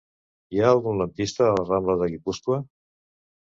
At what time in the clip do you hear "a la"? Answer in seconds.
1.49-1.67